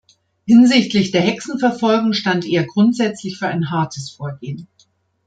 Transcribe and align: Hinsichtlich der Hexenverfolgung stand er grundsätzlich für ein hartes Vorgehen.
Hinsichtlich 0.47 1.11
der 1.11 1.21
Hexenverfolgung 1.21 2.13
stand 2.13 2.47
er 2.47 2.63
grundsätzlich 2.63 3.37
für 3.37 3.47
ein 3.47 3.69
hartes 3.69 4.09
Vorgehen. 4.09 4.67